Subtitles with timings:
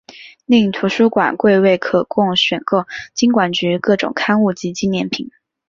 [0.47, 5.29] 另图书馆柜位可供选购金管局各种刊物及纪念品。